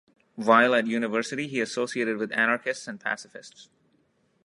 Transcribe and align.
While 0.33 0.73
at 0.73 0.87
university, 0.87 1.47
he 1.47 1.61
associated 1.61 2.17
with 2.17 2.31
anarchists 2.31 2.87
and 2.87 2.99
pacifists. 2.99 3.69